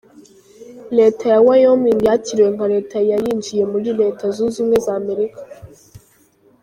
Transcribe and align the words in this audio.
Leta 0.97 1.23
ya 1.31 1.39
Wyoming 1.47 1.99
yakiriwe 2.07 2.49
nka 2.55 2.65
Leta 2.73 2.97
ya 3.09 3.17
yinjiye 3.23 3.63
muri 3.71 3.89
Leta 4.01 4.23
zunze 4.35 4.55
ubumwe 4.59 4.77
za 4.85 4.93
Amerika. 5.01 5.41